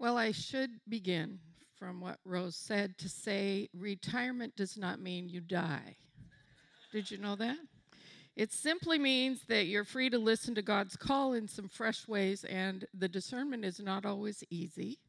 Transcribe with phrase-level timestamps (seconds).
[0.00, 1.38] Well, I should begin
[1.78, 5.94] from what Rose said to say retirement does not mean you die.
[6.90, 7.58] Did you know that?
[8.34, 12.44] It simply means that you're free to listen to God's call in some fresh ways,
[12.44, 15.00] and the discernment is not always easy.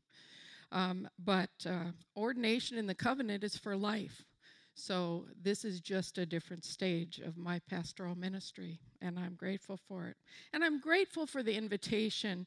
[0.73, 4.25] Um, but uh, ordination in the covenant is for life.
[4.73, 10.07] So this is just a different stage of my pastoral ministry, and I'm grateful for
[10.07, 10.17] it.
[10.51, 12.45] And I'm grateful for the invitation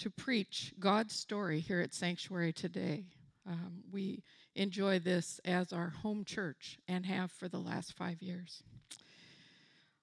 [0.00, 3.04] to preach God's story here at Sanctuary today.
[3.46, 4.22] Um, we
[4.54, 8.62] enjoy this as our home church and have for the last five years.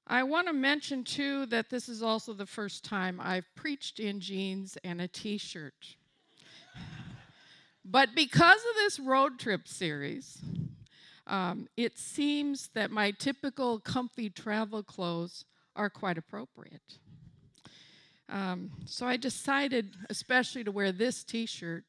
[0.06, 4.20] I want to mention too that this is also the first time I've preached in
[4.20, 5.96] jeans and a t shirt.
[7.86, 10.38] but because of this road trip series,
[11.26, 15.44] um, it seems that my typical comfy travel clothes
[15.76, 17.00] are quite appropriate.
[18.30, 21.84] Um, so I decided, especially to wear this t shirt.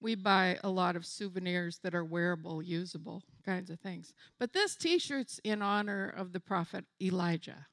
[0.00, 4.12] We buy a lot of souvenirs that are wearable, usable kinds of things.
[4.38, 7.66] But this t shirt's in honor of the prophet Elijah.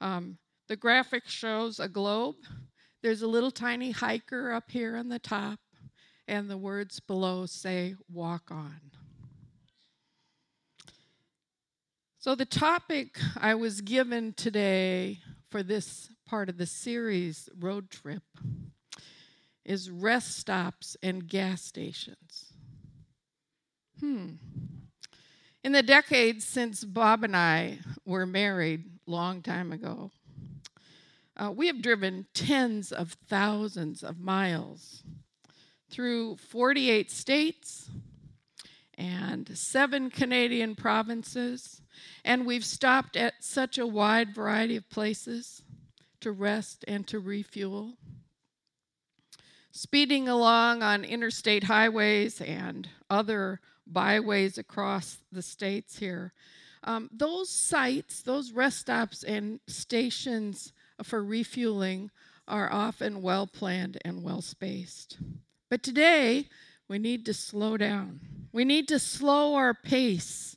[0.00, 2.36] Um, the graphic shows a globe.
[3.02, 5.60] There's a little tiny hiker up here on the top,
[6.26, 8.80] and the words below say, Walk on.
[12.18, 15.20] So, the topic I was given today
[15.54, 18.24] for this part of the series, Road Trip,
[19.64, 22.54] is rest stops and gas stations.
[24.00, 24.30] Hmm.
[25.62, 30.10] In the decades since Bob and I were married, long time ago,
[31.36, 35.04] uh, we have driven tens of thousands of miles
[35.88, 37.90] through 48 states
[38.96, 41.82] and seven Canadian provinces
[42.24, 45.62] and we've stopped at such a wide variety of places
[46.20, 47.94] to rest and to refuel.
[49.70, 56.32] Speeding along on interstate highways and other byways across the states here.
[56.84, 62.10] Um, those sites, those rest stops and stations for refueling
[62.46, 65.18] are often well planned and well spaced.
[65.70, 66.48] But today,
[66.88, 68.20] we need to slow down.
[68.52, 70.56] We need to slow our pace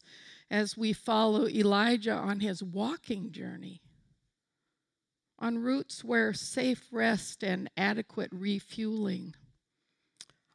[0.49, 3.81] as we follow Elijah on his walking journey
[5.39, 9.35] on routes where safe rest and adequate refueling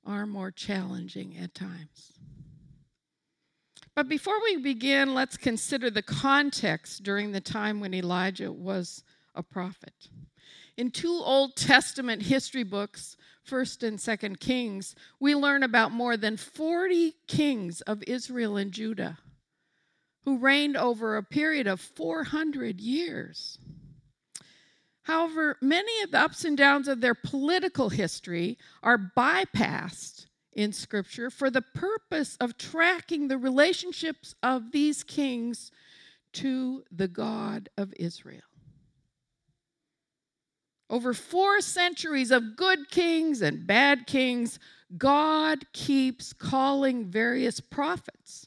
[0.04, 2.12] are more challenging at times.
[3.94, 9.04] But before we begin, let's consider the context during the time when Elijah was
[9.34, 10.08] a prophet.
[10.76, 13.16] In two Old Testament history books,
[13.48, 19.18] 1st and 2nd Kings, we learn about more than 40 kings of Israel and Judah
[20.24, 23.58] who reigned over a period of 400 years.
[25.02, 31.28] However, many of the ups and downs of their political history are bypassed in Scripture
[31.28, 35.72] for the purpose of tracking the relationships of these kings
[36.34, 38.42] to the God of Israel.
[40.92, 44.58] Over four centuries of good kings and bad kings,
[44.98, 48.46] God keeps calling various prophets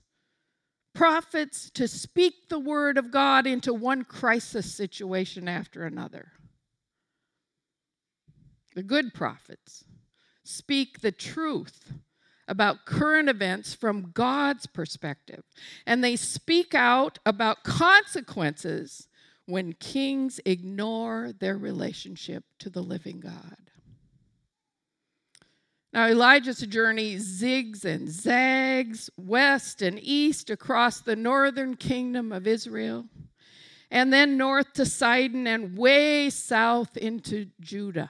[0.94, 6.32] prophets to speak the word of God into one crisis situation after another.
[8.76, 9.84] The good prophets
[10.44, 11.92] speak the truth
[12.48, 15.44] about current events from God's perspective,
[15.86, 19.10] and they speak out about consequences
[19.46, 23.58] when kings ignore their relationship to the living God.
[25.94, 33.06] Now, Elijah's journey zigs and zags west and east across the northern kingdom of Israel,
[33.90, 38.10] and then north to Sidon and way south into Judah.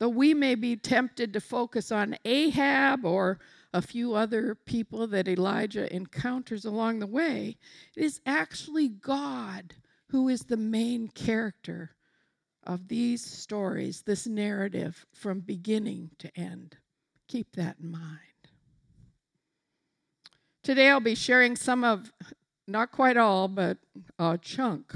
[0.00, 3.38] Though we may be tempted to focus on Ahab or
[3.72, 7.56] a few other people that Elijah encounters along the way,
[7.96, 9.74] it is actually God
[10.08, 11.94] who is the main character
[12.64, 16.76] of these stories, this narrative from beginning to end.
[17.28, 18.18] Keep that in mind.
[20.62, 22.12] Today I'll be sharing some of,
[22.66, 23.78] not quite all, but
[24.18, 24.94] a chunk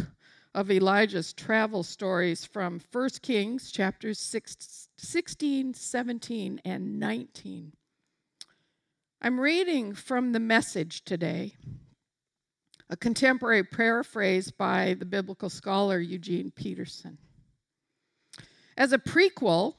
[0.55, 7.73] of Elijah's travel stories from 1 Kings chapters 6, 16, 17, and 19.
[9.25, 11.55] I'm reading from the message today,
[12.91, 17.17] a contemporary paraphrase by the biblical scholar Eugene Peterson.
[18.77, 19.77] As a prequel,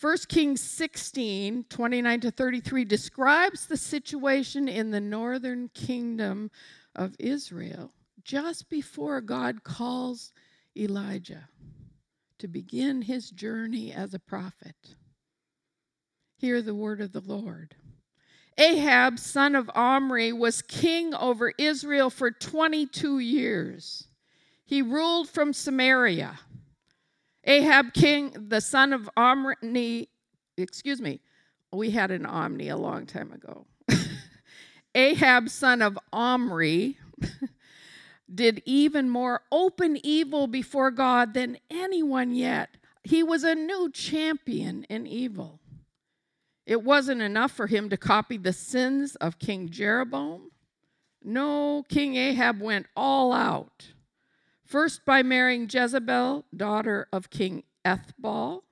[0.00, 6.50] 1 Kings 16, 29 to 33 describes the situation in the northern kingdom
[6.96, 10.32] of Israel just before God calls
[10.74, 11.50] Elijah
[12.38, 14.94] to begin his journey as a prophet.
[16.38, 17.76] Hear the word of the Lord.
[18.56, 24.06] Ahab, son of Omri, was king over Israel for 22 years.
[24.64, 26.38] He ruled from Samaria.
[27.44, 30.08] Ahab, king, the son of Omri,
[30.56, 31.20] excuse me,
[31.72, 33.66] we had an Omni a long time ago.
[34.94, 36.98] Ahab, son of Omri,
[38.34, 42.70] did even more open evil before God than anyone yet.
[43.02, 45.60] He was a new champion in evil.
[46.66, 50.50] It wasn't enough for him to copy the sins of King Jeroboam.
[51.22, 53.92] No, King Ahab went all out.
[54.64, 58.62] First, by marrying Jezebel, daughter of King Ethbaal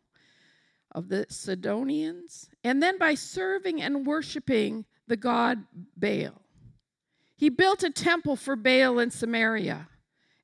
[0.91, 5.65] of the Sidonians, and then by serving and worshiping the god
[5.97, 6.43] Baal.
[7.37, 9.89] He built a temple for Baal in Samaria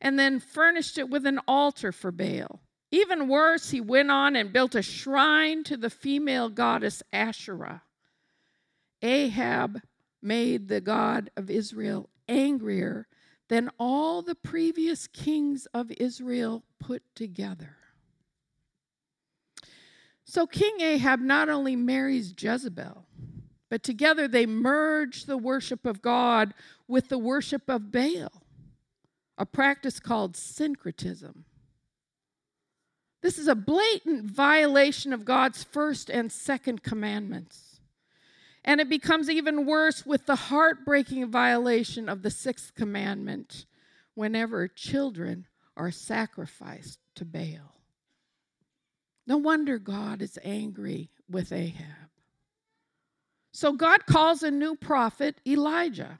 [0.01, 2.61] and then furnished it with an altar for Baal.
[2.91, 7.83] Even worse, he went on and built a shrine to the female goddess Asherah.
[9.03, 9.81] Ahab
[10.23, 13.07] made the God of Israel angrier
[13.49, 17.77] than all the previous kings of Israel put together.
[20.25, 23.07] So King Ahab not only marries Jezebel,
[23.71, 26.53] but together they merge the worship of God
[26.87, 28.43] with the worship of Baal,
[29.37, 31.45] a practice called syncretism.
[33.21, 37.81] This is a blatant violation of God's first and second commandments.
[38.65, 43.67] And it becomes even worse with the heartbreaking violation of the sixth commandment
[44.15, 47.75] whenever children are sacrificed to Baal.
[49.27, 52.11] No wonder God is angry with Ahab.
[53.53, 56.19] So God calls a new prophet, Elijah,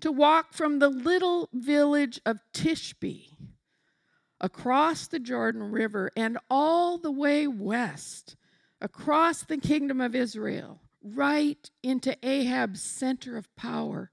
[0.00, 3.30] to walk from the little village of Tishbe
[4.40, 8.36] across the Jordan River and all the way west,
[8.80, 14.10] across the kingdom of Israel, right into Ahab's center of power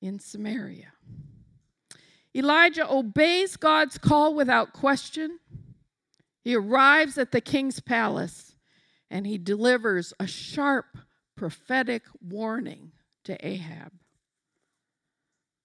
[0.00, 0.92] in Samaria.
[2.34, 5.38] Elijah obeys God's call without question.
[6.42, 8.54] He arrives at the king's palace
[9.10, 10.98] and he delivers a sharp
[11.36, 12.92] prophetic warning
[13.24, 13.92] to Ahab.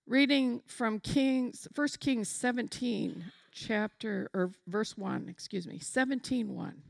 [0.08, 6.82] Reading from Kings 1 Kings 17 chapter or verse 1, excuse me, 17 1.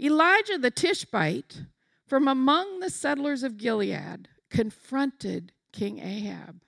[0.00, 1.62] Elijah the Tishbite
[2.06, 6.60] from among the settlers of Gilead confronted King Ahab.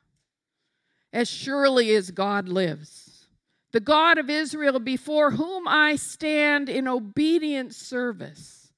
[1.12, 3.26] As surely as God lives,
[3.72, 8.72] the God of Israel before whom I stand in obedient service,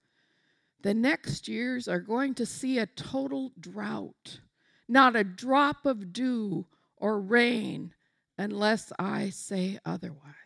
[0.82, 4.41] the next years are going to see a total drought,
[4.88, 7.93] not a drop of dew or rain
[8.38, 10.40] unless I say otherwise.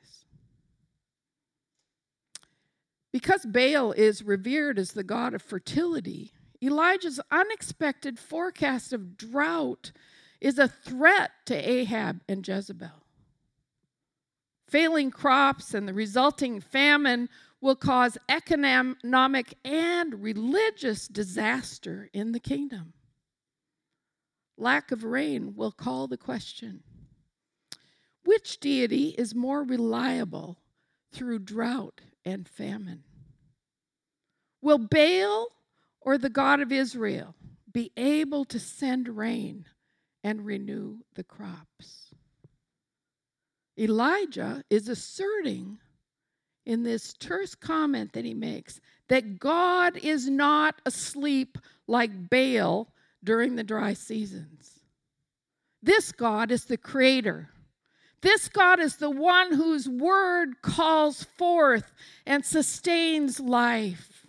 [3.15, 9.93] Because Baal is revered as the god of fertility, Elijah's unexpected forecast of drought
[10.41, 13.05] is a threat to Ahab and Jezebel.
[14.67, 17.29] Failing crops and the resulting famine
[17.61, 22.95] will cause economic and religious disaster in the kingdom.
[24.59, 26.83] Lack of rain will call the question
[28.25, 30.59] which deity is more reliable
[31.13, 33.03] through drought and famine.
[34.63, 35.49] Will Baal
[36.01, 37.35] or the God of Israel
[37.73, 39.67] be able to send rain
[40.23, 42.15] and renew the crops?
[43.79, 45.79] Elijah is asserting
[46.65, 52.89] in this terse comment that he makes that God is not asleep like Baal
[53.23, 54.81] during the dry seasons.
[55.83, 57.51] This God is the creator
[58.25, 61.93] this God is the one whose word calls forth
[62.25, 64.27] and sustains life,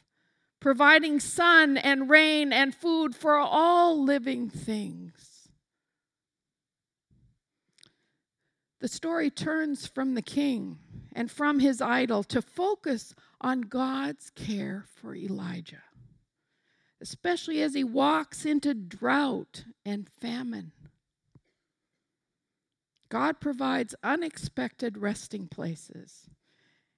[0.59, 5.47] providing sun and rain and food for all living things.
[8.81, 10.77] The story turns from the king
[11.13, 15.83] and from his idol to focus on God's care for Elijah,
[16.99, 20.73] especially as he walks into drought and famine.
[23.09, 26.29] God provides unexpected resting places,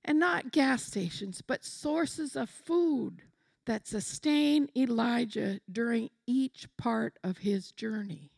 [0.06, 3.24] and not gas stations, but sources of food
[3.66, 8.32] that sustain Elijah during each part of his journey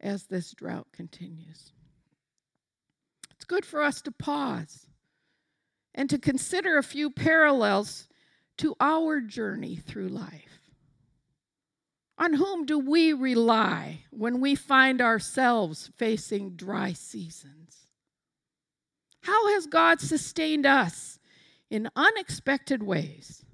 [0.00, 1.72] as this drought continues.
[3.30, 4.86] It's good for us to pause
[5.94, 8.06] and to consider a few parallels
[8.58, 10.59] to our journey through life.
[12.20, 17.88] On whom do we rely when we find ourselves facing dry seasons?
[19.22, 21.18] How has God sustained us
[21.68, 23.44] in unexpected ways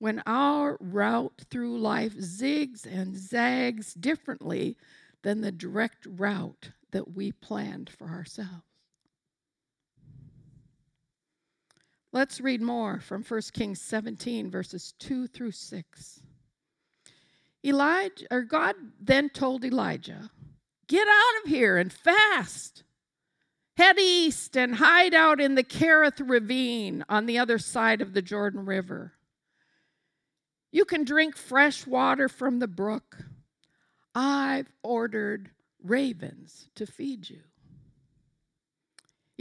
[0.00, 4.76] when our route through life zigs and zags differently
[5.22, 8.64] than the direct route that we planned for ourselves.
[12.12, 16.22] Let's read more from 1 Kings 17, verses 2 through 6.
[17.64, 20.30] Elijah, or God then told Elijah,
[20.88, 22.82] Get out of here and fast.
[23.76, 28.22] Head east and hide out in the Kerith ravine on the other side of the
[28.22, 29.12] Jordan River.
[30.72, 33.18] You can drink fresh water from the brook.
[34.14, 35.50] I've ordered
[35.82, 37.40] ravens to feed you.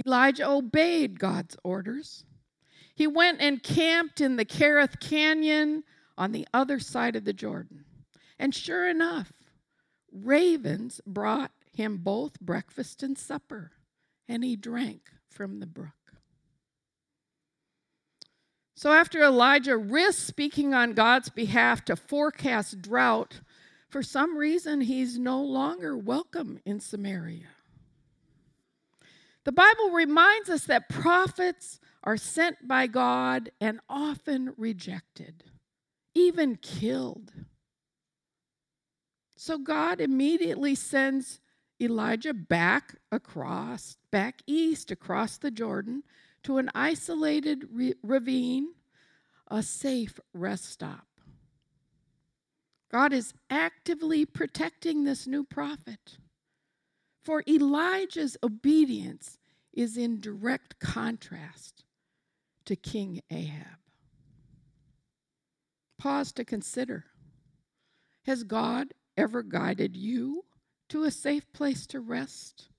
[0.05, 2.23] Elijah obeyed God's orders.
[2.95, 5.83] He went and camped in the Kerith Canyon
[6.17, 7.85] on the other side of the Jordan.
[8.39, 9.33] And sure enough,
[10.11, 13.73] ravens brought him both breakfast and supper,
[14.27, 15.91] and he drank from the brook.
[18.75, 23.41] So, after Elijah risked speaking on God's behalf to forecast drought,
[23.89, 27.47] for some reason he's no longer welcome in Samaria.
[29.43, 35.43] The Bible reminds us that prophets are sent by God and often rejected,
[36.13, 37.33] even killed.
[39.41, 41.39] So God immediately sends
[41.81, 46.03] Elijah back across, back east across the Jordan
[46.43, 48.73] to an isolated re- ravine,
[49.47, 51.07] a safe rest stop.
[52.91, 56.17] God is actively protecting this new prophet.
[57.23, 59.37] For Elijah's obedience
[59.71, 61.85] is in direct contrast
[62.65, 63.77] to King Ahab.
[65.97, 67.05] Pause to consider
[68.25, 70.45] Has God ever guided you
[70.89, 72.69] to a safe place to rest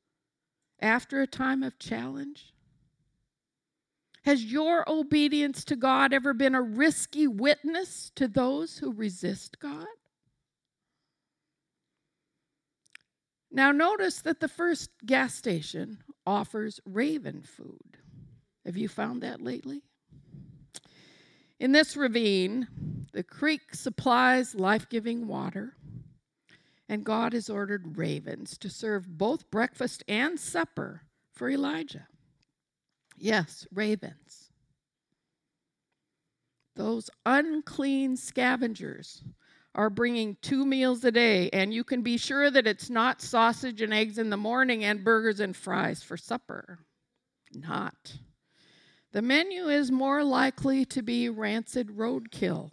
[0.81, 2.53] after a time of challenge?
[4.25, 9.87] Has your obedience to God ever been a risky witness to those who resist God?
[13.53, 17.99] Now, notice that the first gas station offers raven food.
[18.65, 19.83] Have you found that lately?
[21.59, 22.69] In this ravine,
[23.13, 25.75] the creek supplies life giving water,
[26.91, 32.09] and God has ordered ravens to serve both breakfast and supper for Elijah.
[33.17, 34.51] Yes, ravens.
[36.75, 39.23] Those unclean scavengers
[39.73, 43.83] are bringing two meals a day, and you can be sure that it's not sausage
[43.83, 46.81] and eggs in the morning and burgers and fries for supper.
[47.55, 48.17] Not.
[49.13, 52.73] The menu is more likely to be rancid roadkill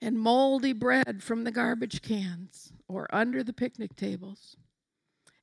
[0.00, 4.56] and moldy bread from the garbage cans or under the picnic tables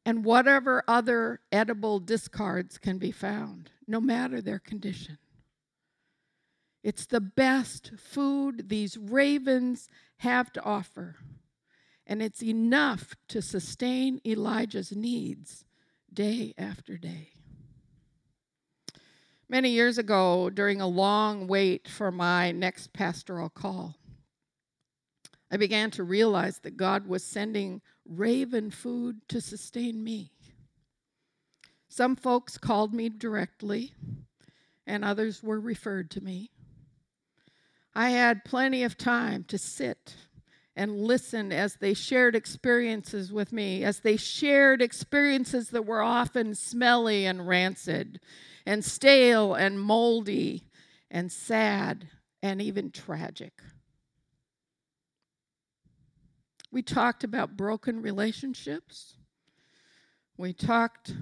[0.05, 5.17] and whatever other edible discards can be found, no matter their condition.
[6.83, 11.17] It's the best food these ravens have to offer,
[12.07, 15.65] and it's enough to sustain Elijah's needs
[16.11, 17.33] day after day.
[19.47, 23.98] Many years ago, during a long wait for my next pastoral call,
[25.51, 30.31] I began to realize that God was sending raven food to sustain me.
[31.87, 33.93] Some folks called me directly,
[34.85, 36.51] and others were referred to me.
[37.95, 40.15] I had plenty of time to sit
[40.75, 46.53] and listen as they shared experiences with me, as they shared experiences that were often
[46.53, 48.19] smelly and rancid,
[48.65, 50.63] and stale and moldy,
[51.09, 52.07] and sad
[52.41, 53.61] and even tragic.
[56.71, 59.15] We talked about broken relationships.
[60.37, 61.13] We talked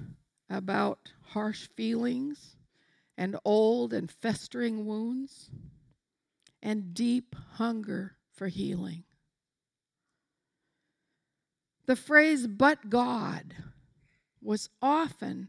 [0.50, 2.56] about harsh feelings
[3.16, 5.50] and old and festering wounds
[6.62, 9.04] and deep hunger for healing.
[11.86, 13.54] The phrase, but God,
[14.42, 15.48] was often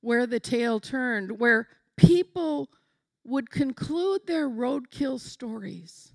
[0.00, 2.68] where the tale turned, where people
[3.24, 6.12] would conclude their roadkill stories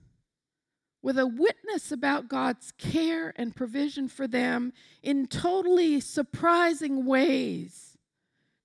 [1.03, 4.71] with a witness about God's care and provision for them
[5.03, 7.97] in totally surprising ways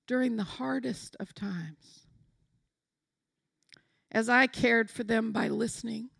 [0.06, 2.06] during the hardest of times.
[4.12, 6.10] As I cared for them by listening,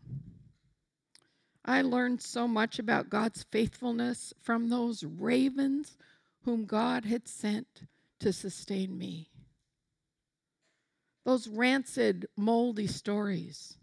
[1.65, 5.97] I learned so much about God's faithfulness from those ravens
[6.43, 7.83] whom God had sent
[8.19, 9.31] to sustain me.
[11.25, 13.77] Those rancid, moldy stories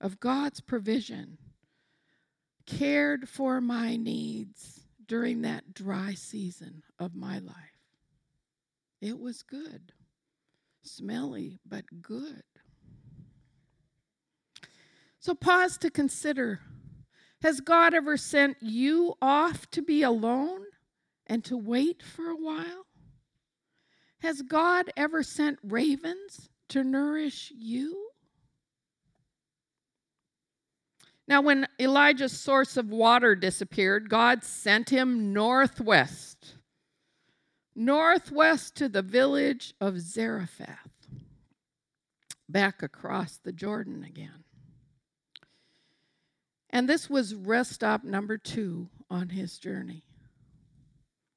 [0.00, 1.38] of God's provision
[2.66, 7.54] cared for my needs during that dry season of my life.
[9.00, 9.92] It was good,
[10.82, 12.42] smelly, but good.
[15.20, 16.60] So pause to consider
[17.42, 20.62] Has God ever sent you off to be alone
[21.26, 22.86] and to wait for a while?
[24.20, 28.05] Has God ever sent ravens to nourish you?
[31.28, 36.54] Now, when Elijah's source of water disappeared, God sent him northwest,
[37.74, 41.08] northwest to the village of Zarephath,
[42.48, 44.44] back across the Jordan again.
[46.70, 50.04] And this was rest stop number two on his journey.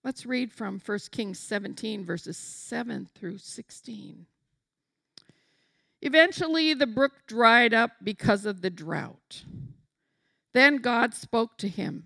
[0.03, 4.25] Let's read from 1 Kings 17, verses 7 through 16.
[6.01, 9.43] Eventually, the brook dried up because of the drought.
[10.53, 12.03] Then God spoke to him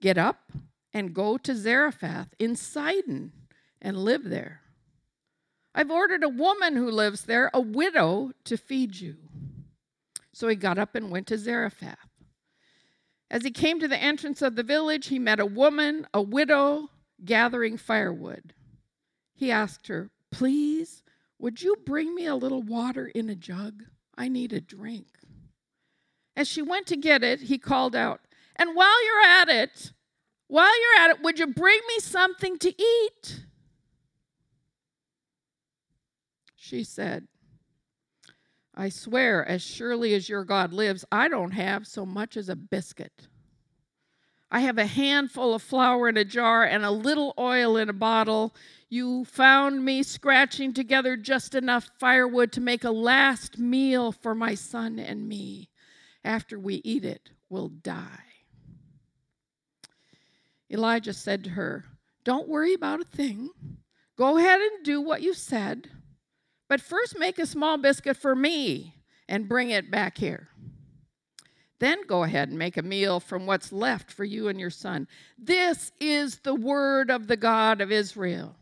[0.00, 0.52] Get up
[0.92, 3.32] and go to Zarephath in Sidon
[3.80, 4.62] and live there.
[5.74, 9.16] I've ordered a woman who lives there, a widow, to feed you.
[10.32, 12.08] So he got up and went to Zarephath.
[13.30, 16.90] As he came to the entrance of the village, he met a woman, a widow,
[17.24, 18.54] gathering firewood.
[19.34, 21.02] He asked her, Please,
[21.38, 23.84] would you bring me a little water in a jug?
[24.16, 25.17] I need a drink.
[26.38, 28.20] As she went to get it, he called out,
[28.54, 29.90] And while you're at it,
[30.46, 33.40] while you're at it, would you bring me something to eat?
[36.54, 37.26] She said,
[38.72, 42.54] I swear, as surely as your God lives, I don't have so much as a
[42.54, 43.26] biscuit.
[44.48, 47.92] I have a handful of flour in a jar and a little oil in a
[47.92, 48.54] bottle.
[48.88, 54.54] You found me scratching together just enough firewood to make a last meal for my
[54.54, 55.68] son and me.
[56.24, 58.24] After we eat it, we'll die.
[60.70, 61.84] Elijah said to her,
[62.24, 63.50] Don't worry about a thing.
[64.16, 65.88] Go ahead and do what you said.
[66.68, 68.94] But first, make a small biscuit for me
[69.28, 70.48] and bring it back here.
[71.78, 75.06] Then go ahead and make a meal from what's left for you and your son.
[75.38, 78.56] This is the word of the God of Israel.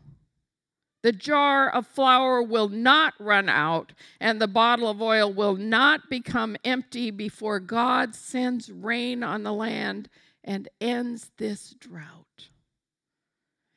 [1.07, 6.11] The jar of flour will not run out, and the bottle of oil will not
[6.11, 10.09] become empty before God sends rain on the land
[10.43, 12.49] and ends this drought.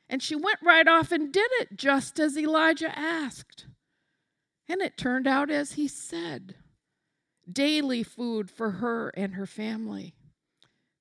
[0.08, 3.66] And she went right off and did it just as Elijah asked.
[4.68, 6.56] And it turned out as he said
[7.48, 10.14] daily food for her and her family.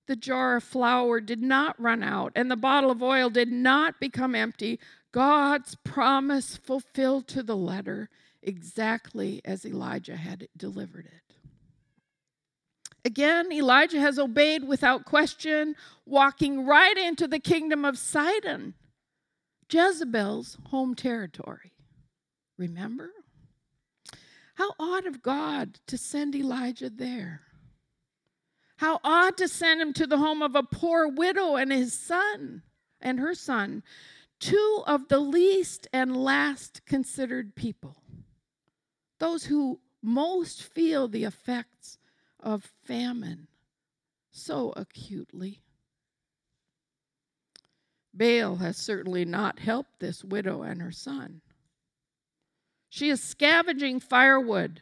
[0.05, 3.99] The jar of flour did not run out, and the bottle of oil did not
[3.99, 4.79] become empty.
[5.11, 8.09] God's promise fulfilled to the letter
[8.41, 11.35] exactly as Elijah had delivered it.
[13.05, 18.75] Again, Elijah has obeyed without question, walking right into the kingdom of Sidon,
[19.71, 21.71] Jezebel's home territory.
[22.57, 23.11] Remember?
[24.55, 27.43] How odd of God to send Elijah there.
[28.77, 32.63] How odd to send him to the home of a poor widow and his son
[32.99, 33.83] and her son,
[34.39, 38.01] two of the least and last considered people,
[39.19, 41.97] those who most feel the effects
[42.39, 43.47] of famine
[44.31, 45.61] so acutely.
[48.13, 51.41] Baal has certainly not helped this widow and her son.
[52.89, 54.81] She is scavenging firewood,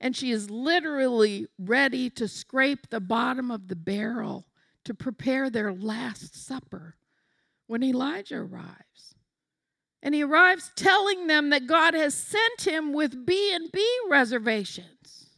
[0.00, 4.46] and she is literally ready to scrape the bottom of the barrel
[4.84, 6.96] to prepare their last supper
[7.70, 9.14] when Elijah arrives.
[10.02, 15.28] And he arrives telling them that God has sent him with B&B reservations.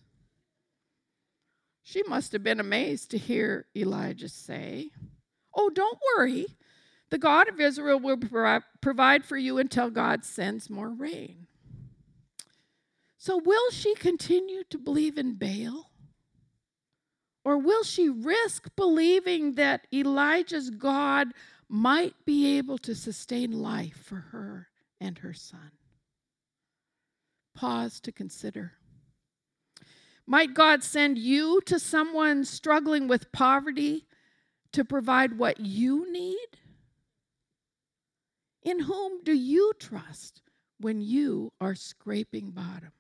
[1.82, 4.92] She must have been amazed to hear Elijah say,
[5.54, 6.46] "Oh, don't worry.
[7.10, 8.16] The God of Israel will
[8.80, 11.48] provide for you until God sends more rain."
[13.18, 15.92] So, will she continue to believe in Baal?
[17.44, 21.34] Or will she risk believing that Elijah's God
[21.72, 24.68] might be able to sustain life for her
[25.00, 25.70] and her son?
[27.54, 28.72] Pause to consider.
[30.26, 34.06] Might God send you to someone struggling with poverty
[34.74, 36.46] to provide what you need?
[38.62, 40.42] In whom do you trust
[40.78, 42.92] when you are scraping bottom?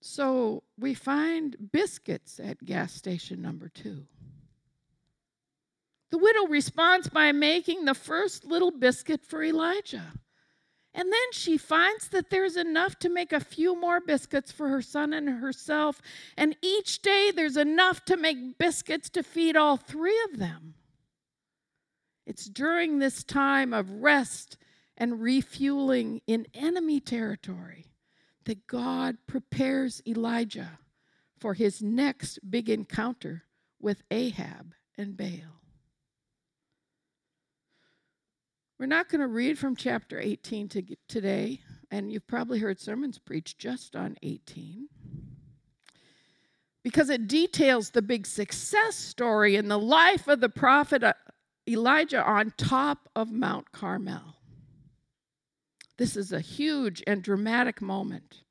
[0.00, 4.06] So we find biscuits at gas station number two.
[6.10, 10.12] The widow responds by making the first little biscuit for Elijah.
[10.94, 14.80] And then she finds that there's enough to make a few more biscuits for her
[14.80, 16.00] son and herself.
[16.38, 20.74] And each day there's enough to make biscuits to feed all three of them.
[22.26, 24.56] It's during this time of rest
[24.96, 27.92] and refueling in enemy territory
[28.44, 30.78] that God prepares Elijah
[31.38, 33.44] for his next big encounter
[33.78, 35.55] with Ahab and Baal.
[38.78, 41.60] We're not going to read from chapter 18 to today,
[41.90, 44.88] and you've probably heard sermons preached just on 18
[46.82, 51.14] because it details the big success story in the life of the prophet uh,
[51.66, 54.36] Elijah on top of Mount Carmel.
[55.96, 58.42] This is a huge and dramatic moment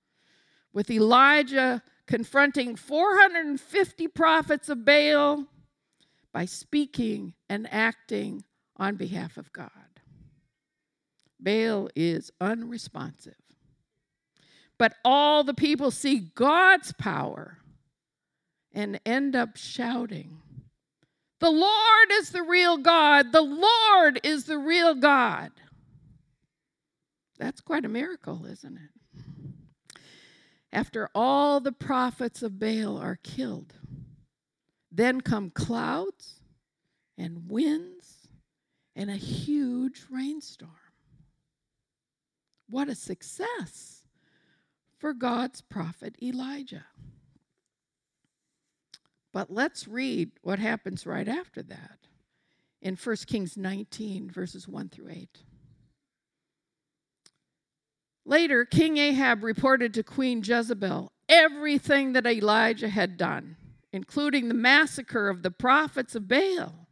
[0.73, 5.45] with Elijah confronting 450 prophets of Baal
[6.33, 8.43] by speaking and acting
[8.75, 9.94] on behalf of God.
[11.45, 13.35] Baal is unresponsive.
[14.77, 17.59] But all the people see God's power
[18.73, 20.41] and end up shouting,
[21.39, 23.31] The Lord is the real God!
[23.31, 25.51] The Lord is the real God!
[27.37, 29.99] That's quite a miracle, isn't it?
[30.73, 33.75] After all the prophets of Baal are killed,
[34.91, 36.41] then come clouds
[37.17, 38.27] and winds
[38.95, 40.71] and a huge rainstorm.
[42.69, 44.03] What a success
[44.97, 46.85] for God's prophet Elijah.
[49.31, 52.07] But let's read what happens right after that
[52.81, 55.43] in 1 Kings 19, verses 1 through 8.
[58.25, 63.57] Later, King Ahab reported to Queen Jezebel everything that Elijah had done,
[63.91, 66.84] including the massacre of the prophets of Baal.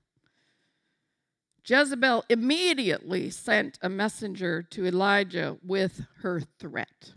[1.66, 7.14] Jezebel immediately sent a messenger to Elijah with her threat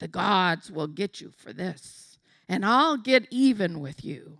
[0.00, 4.38] The gods will get you for this, and I'll get even with you.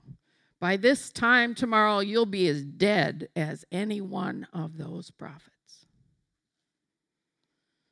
[0.60, 5.86] By this time tomorrow, you'll be as dead as any one of those prophets.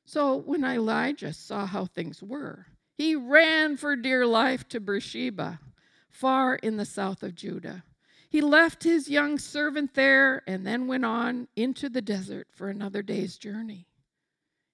[0.04, 5.60] So when Elijah saw how things were, he ran for dear life to Beersheba,
[6.08, 7.84] far in the south of Judah.
[8.28, 13.02] He left his young servant there and then went on into the desert for another
[13.02, 13.86] day's journey.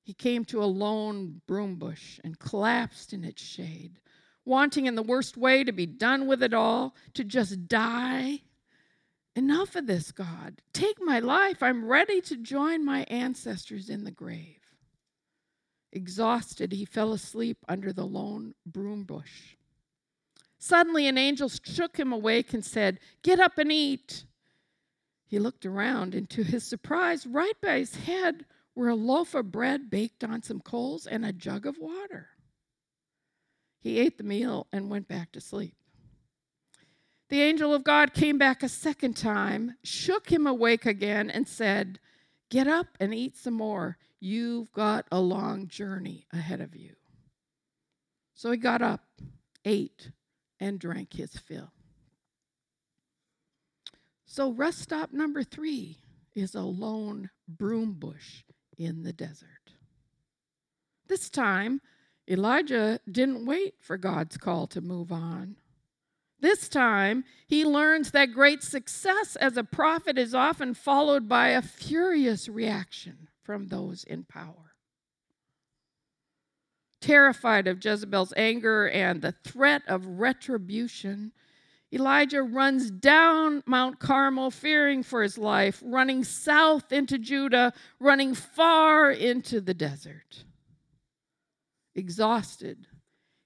[0.02, 4.00] He came to a lone broom bush and collapsed in its shade,
[4.44, 8.40] wanting in the worst way to be done with it all, to just die.
[9.36, 10.60] Enough of this, God.
[10.72, 11.62] Take my life.
[11.62, 14.58] I'm ready to join my ancestors in the grave.
[15.92, 19.56] Exhausted, he fell asleep under the lone broom bush.
[20.64, 24.26] Suddenly, an angel shook him awake and said, Get up and eat.
[25.26, 28.46] He looked around, and to his surprise, right by his head
[28.76, 32.28] were a loaf of bread baked on some coals and a jug of water.
[33.80, 35.74] He ate the meal and went back to sleep.
[37.28, 41.98] The angel of God came back a second time, shook him awake again, and said,
[42.50, 43.98] Get up and eat some more.
[44.20, 46.94] You've got a long journey ahead of you.
[48.36, 49.02] So he got up,
[49.64, 50.12] ate,
[50.62, 51.72] and drank his fill.
[54.24, 55.98] So, rest stop number three
[56.36, 58.44] is a lone broom bush
[58.78, 59.48] in the desert.
[61.08, 61.80] This time,
[62.30, 65.56] Elijah didn't wait for God's call to move on.
[66.38, 71.60] This time, he learns that great success as a prophet is often followed by a
[71.60, 74.71] furious reaction from those in power.
[77.02, 81.32] Terrified of Jezebel's anger and the threat of retribution,
[81.92, 89.10] Elijah runs down Mount Carmel, fearing for his life, running south into Judah, running far
[89.10, 90.44] into the desert.
[91.94, 92.86] Exhausted,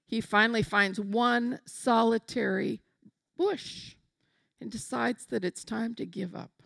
[0.05, 2.81] he finally finds one solitary
[3.35, 3.95] bush
[4.61, 6.56] and decides that it's time to give up.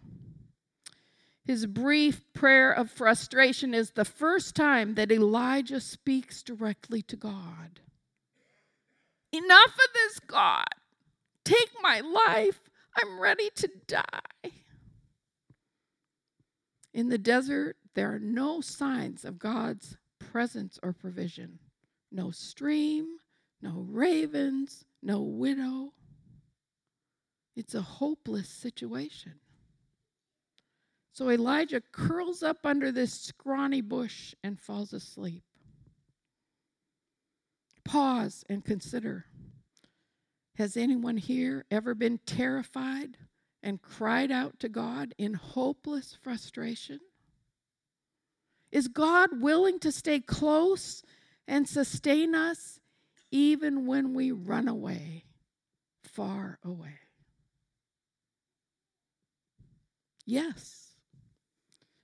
[1.43, 7.79] His brief prayer of frustration is the first time that Elijah speaks directly to God.
[9.31, 10.65] Enough of this, God.
[11.43, 12.59] Take my life.
[12.95, 14.51] I'm ready to die.
[16.93, 21.59] In the desert, there are no signs of God's presence or provision.
[22.11, 23.07] No stream,
[23.61, 25.93] no ravens, no widow.
[27.55, 29.33] It's a hopeless situation.
[31.13, 35.43] So Elijah curls up under this scrawny bush and falls asleep.
[37.83, 39.25] Pause and consider
[40.55, 43.17] Has anyone here ever been terrified
[43.61, 46.99] and cried out to God in hopeless frustration?
[48.71, 51.03] Is God willing to stay close
[51.45, 52.79] and sustain us
[53.31, 55.25] even when we run away,
[56.03, 56.99] far away?
[60.25, 60.90] Yes.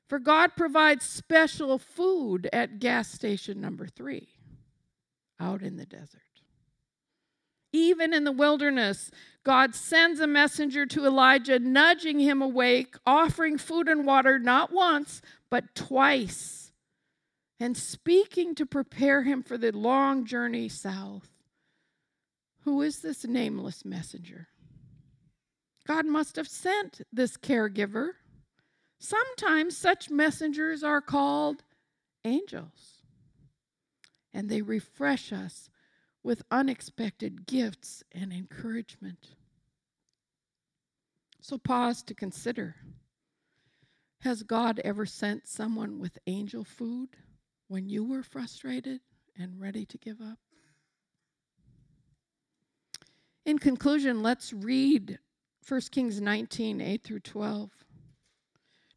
[0.07, 4.29] For God provides special food at gas station number three.
[5.39, 6.21] out in the desert.
[7.71, 9.11] Even in the wilderness,
[9.43, 15.21] God sends a messenger to Elijah, nudging him awake, offering food and water not once,
[15.49, 16.71] but twice,
[17.59, 21.29] and speaking to prepare him for the long journey south.
[22.61, 24.47] Who is this nameless messenger?
[25.85, 28.13] God must have sent this caregiver.
[28.99, 31.63] Sometimes such messengers are called
[32.25, 33.03] angels,
[34.33, 35.69] and they refresh us
[36.23, 39.29] with unexpected gifts and encouragement.
[41.39, 42.75] So pause to consider
[44.21, 47.09] Has God ever sent someone with angel food
[47.67, 48.99] when you were frustrated
[49.37, 50.39] and ready to give up?
[53.45, 55.19] In conclusion, let's read
[55.65, 57.71] 1 Kings 19 8 through 12.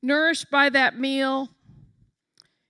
[0.03, 1.51] Nourished by that meal,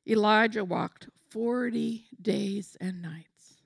[0.06, 3.62] Elijah walked 40 days and nights,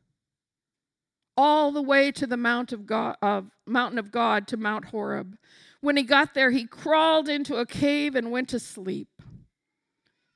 [1.36, 5.36] all the way to the Mount of God, of, mountain of God to Mount Horeb.
[5.80, 9.08] When he got there, he crawled into a cave and went to sleep.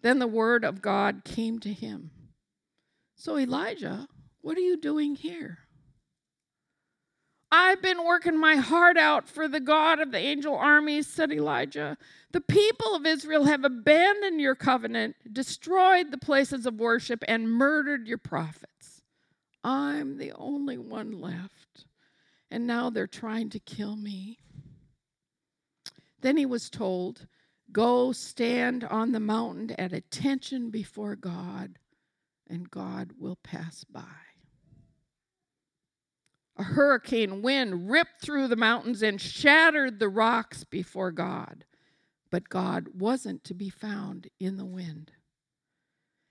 [0.01, 2.11] Then the word of God came to him.
[3.15, 4.09] So, Elijah,
[4.41, 5.68] what are you doing here?
[7.51, 11.97] I've been working my heart out for the God of the angel armies, said Elijah.
[12.33, 18.07] The people of Israel have abandoned your covenant, destroyed the places of worship, and murdered
[18.07, 19.03] your prophets.
[19.65, 21.87] I'm the only one left,
[22.51, 24.39] and now they're trying to kill me.
[26.21, 27.27] Then he was told,
[27.73, 31.79] Go stand on the mountain at attention before God,
[32.49, 34.28] and God will pass by.
[36.59, 41.65] A hurricane wind ripped through the mountains and shattered the rocks before God,
[42.31, 45.13] but God wasn't to be found in the wind.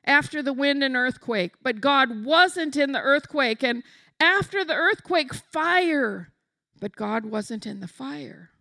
[0.04, 3.64] After the wind, and earthquake, but God wasn't in the earthquake.
[3.64, 3.84] And
[4.20, 6.34] after the earthquake, fire,
[6.80, 8.52] but God wasn't in the fire.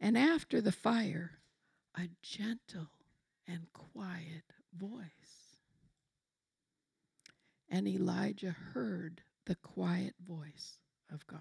[0.00, 1.38] And after the fire,
[1.96, 2.88] a gentle
[3.46, 4.44] and quiet
[4.76, 5.60] voice.
[7.68, 10.78] And Elijah heard the quiet voice
[11.12, 11.40] of God.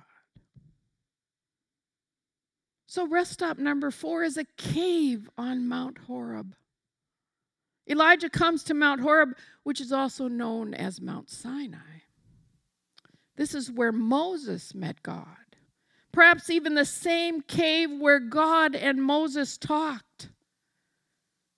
[2.88, 6.56] So, rest stop number four is a cave on Mount Horeb.
[7.90, 9.30] Elijah comes to Mount Horeb,
[9.64, 11.78] which is also known as Mount Sinai.
[13.38, 15.26] This is where Moses met God
[16.12, 20.30] perhaps even the same cave where God and Moses talked.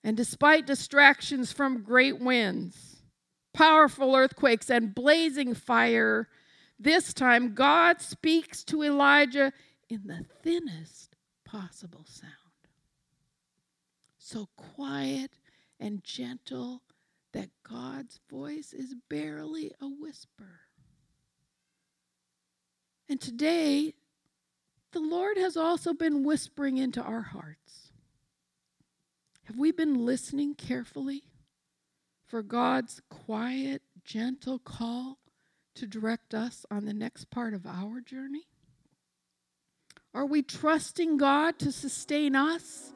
[0.04, 2.93] And despite distractions from great winds,
[3.54, 6.28] powerful earthquakes, and blazing fire,
[6.80, 9.54] this time God speaks to Elijah
[9.90, 12.32] in the thinnest possible sound.
[14.18, 15.32] So quiet
[15.80, 16.82] and gentle
[17.34, 20.62] that God's voice is barely a whisper.
[23.10, 23.94] And today,
[24.92, 27.92] the Lord has also been whispering into our hearts.
[29.46, 31.24] Have we been listening carefully
[32.34, 35.20] for God's quiet, gentle call
[35.76, 38.48] to direct us on the next part of our journey?
[40.16, 42.92] Are we trusting God to sustain us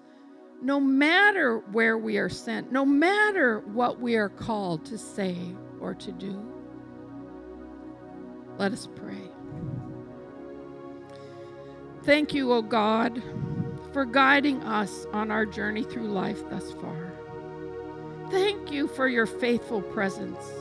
[0.60, 5.38] no matter where we are sent, no matter what we are called to say
[5.80, 6.44] or to do?
[8.58, 9.22] Let us pray.
[12.06, 13.22] Thank you, O God,
[13.94, 17.27] for guiding us on our journey through life thus far.
[18.30, 20.52] Thank you for your faithful presence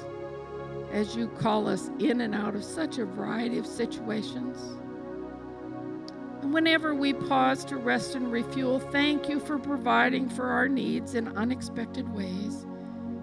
[0.93, 4.57] as you call us in and out of such a variety of situations.
[6.43, 11.17] And whenever we pause to rest and refuel, thank you for providing for our needs
[11.17, 12.65] in unexpected ways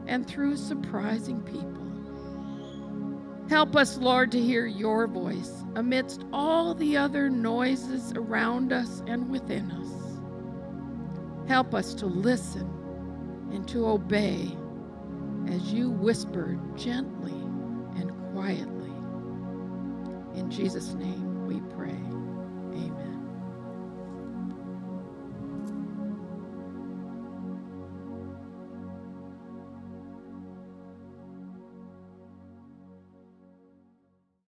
[0.07, 1.69] and through surprising people.
[3.49, 9.29] Help us, Lord, to hear your voice amidst all the other noises around us and
[9.29, 11.47] within us.
[11.47, 12.82] Help us to listen
[13.53, 14.57] and to obey
[15.47, 17.31] as you whisper gently
[17.95, 18.91] and quietly.
[20.35, 22.12] In Jesus' name we pray.